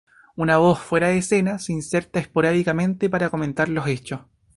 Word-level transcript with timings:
Una 0.35 0.57
voz, 0.57 0.79
fuera 0.79 1.09
de 1.09 1.19
escena 1.19 1.59
se 1.59 1.73
inserta 1.73 2.19
esporádicamente 2.19 3.07
para 3.07 3.29
comentar 3.29 3.69
los 3.69 3.85
hechos. 3.85 4.21